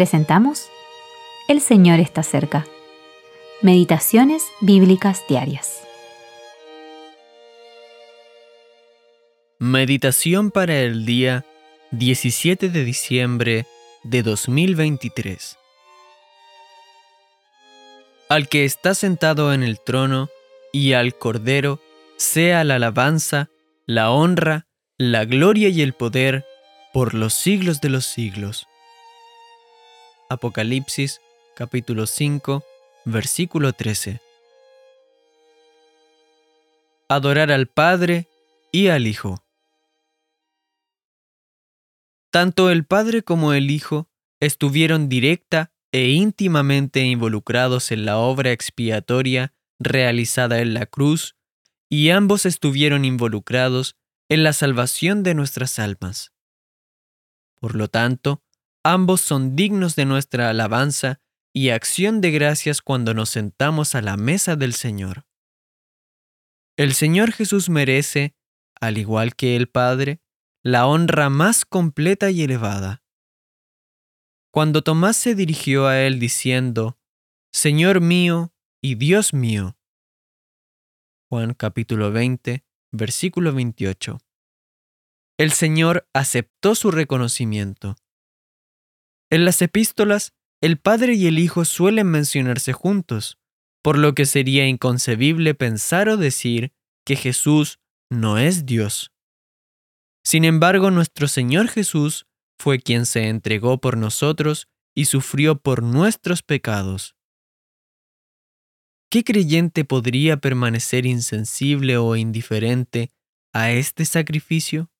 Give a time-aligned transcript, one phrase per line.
[0.00, 0.70] presentamos
[1.46, 2.66] El Señor está cerca.
[3.60, 5.82] Meditaciones Bíblicas Diarias.
[9.58, 11.44] Meditación para el día
[11.90, 13.66] 17 de diciembre
[14.02, 15.58] de 2023.
[18.30, 20.30] Al que está sentado en el trono
[20.72, 21.78] y al Cordero
[22.16, 23.50] sea la alabanza,
[23.84, 26.46] la honra, la gloria y el poder
[26.94, 28.66] por los siglos de los siglos.
[30.32, 31.20] Apocalipsis
[31.56, 32.62] capítulo 5
[33.04, 34.20] versículo 13.
[37.08, 38.28] Adorar al Padre
[38.70, 39.42] y al Hijo.
[42.30, 44.08] Tanto el Padre como el Hijo
[44.38, 51.34] estuvieron directa e íntimamente involucrados en la obra expiatoria realizada en la cruz,
[51.88, 53.96] y ambos estuvieron involucrados
[54.28, 56.30] en la salvación de nuestras almas.
[57.58, 58.44] Por lo tanto,
[58.84, 61.20] ambos son dignos de nuestra alabanza
[61.52, 65.26] y acción de gracias cuando nos sentamos a la mesa del Señor.
[66.76, 68.34] El Señor Jesús merece,
[68.80, 70.20] al igual que el Padre,
[70.62, 73.02] la honra más completa y elevada.
[74.52, 76.98] Cuando Tomás se dirigió a él diciendo,
[77.52, 79.76] Señor mío y Dios mío.
[81.28, 84.18] Juan capítulo 20, versículo 28.
[85.38, 87.96] El Señor aceptó su reconocimiento.
[89.30, 93.38] En las epístolas, el Padre y el Hijo suelen mencionarse juntos,
[93.82, 96.72] por lo que sería inconcebible pensar o decir
[97.06, 97.78] que Jesús
[98.10, 99.12] no es Dios.
[100.24, 102.26] Sin embargo, nuestro Señor Jesús
[102.58, 107.14] fue quien se entregó por nosotros y sufrió por nuestros pecados.
[109.10, 113.10] ¿Qué creyente podría permanecer insensible o indiferente
[113.52, 114.90] a este sacrificio?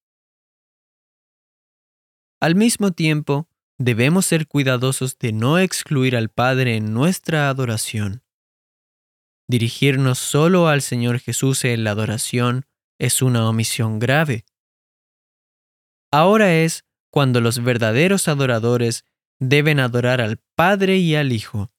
[2.41, 3.50] Al mismo tiempo,
[3.81, 8.23] debemos ser cuidadosos de no excluir al Padre en nuestra adoración.
[9.48, 12.67] Dirigirnos solo al Señor Jesús en la adoración
[12.98, 14.45] es una omisión grave.
[16.13, 19.07] Ahora es cuando los verdaderos adoradores
[19.39, 21.73] deben adorar al Padre y al Hijo,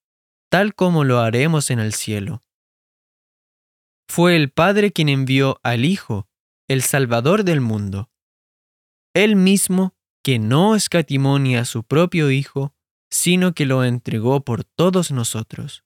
[0.50, 2.42] tal como lo haremos en el cielo.
[4.10, 6.28] Fue el Padre quien envió al Hijo,
[6.68, 8.10] el Salvador del mundo.
[9.14, 12.74] Él mismo que no escatimó ni a su propio Hijo,
[13.10, 15.84] sino que lo entregó por todos nosotros.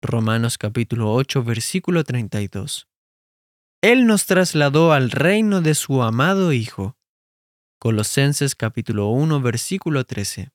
[0.00, 2.88] Romanos capítulo 8 versículo 32.
[3.82, 6.96] Él nos trasladó al reino de su amado Hijo.
[7.80, 10.52] Colosenses capítulo 1 versículo 13.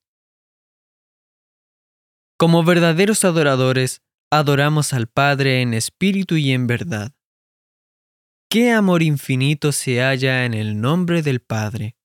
[2.37, 7.13] Como verdaderos adoradores, adoramos al Padre en espíritu y en verdad.
[8.49, 11.96] ¿Qué amor infinito se halla en el nombre del Padre?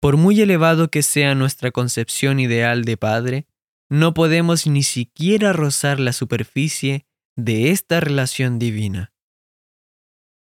[0.00, 3.46] Por muy elevado que sea nuestra concepción ideal de Padre,
[3.90, 7.04] no podemos ni siquiera rozar la superficie
[7.36, 9.12] de esta relación divina.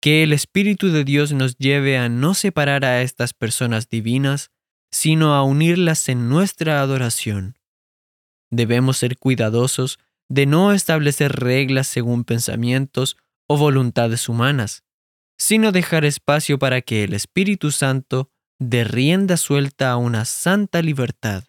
[0.02, 4.52] Que el Espíritu de Dios nos lleve a no separar a estas personas divinas,
[4.92, 7.58] sino a unirlas en nuestra adoración.
[8.52, 9.98] Debemos ser cuidadosos
[10.30, 14.84] de no establecer reglas según pensamientos o voluntades humanas,
[15.38, 21.44] sino dejar espacio para que el Espíritu Santo de rienda suelta a una santa libertad.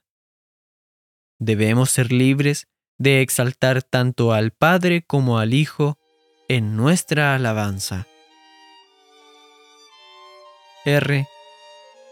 [1.39, 5.99] Debemos ser libres de exaltar tanto al Padre como al Hijo
[6.49, 8.07] en nuestra alabanza.
[10.85, 11.27] R.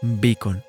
[0.01, 0.63] Beacon